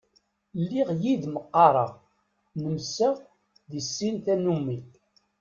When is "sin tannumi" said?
3.93-4.77